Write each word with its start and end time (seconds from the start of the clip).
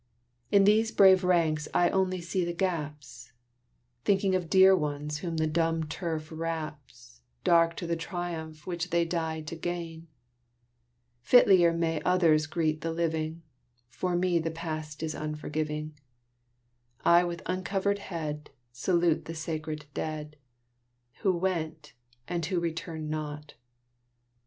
In 0.51 0.63
these 0.63 0.91
brave 0.91 1.23
ranks 1.23 1.67
I 1.75 1.91
only 1.91 2.21
see 2.21 2.43
the 2.43 2.55
gaps, 2.55 3.33
Thinking 4.03 4.33
of 4.33 4.49
dear 4.49 4.75
ones 4.75 5.19
whom 5.19 5.37
the 5.37 5.45
dumb 5.45 5.83
turf 5.83 6.31
wraps, 6.31 7.21
Dark 7.43 7.75
to 7.75 7.85
the 7.85 7.95
triumph 7.95 8.65
which 8.65 8.89
they 8.89 9.05
died 9.05 9.45
to 9.45 9.55
gain: 9.55 10.07
Fitlier 11.23 11.71
may 11.77 12.01
others 12.01 12.47
greet 12.47 12.81
the 12.81 12.89
living, 12.91 13.43
For 13.89 14.15
me 14.15 14.39
the 14.39 14.49
past 14.49 15.03
is 15.03 15.13
unforgiving; 15.13 15.93
I 17.05 17.23
with 17.23 17.43
uncovered 17.45 17.99
head 17.99 18.49
Salute 18.71 19.25
the 19.25 19.35
sacred 19.35 19.85
dead, 19.93 20.35
Who 21.19 21.37
went, 21.37 21.93
and 22.27 22.43
who 22.43 22.59
return 22.59 23.07
not. 23.07 23.53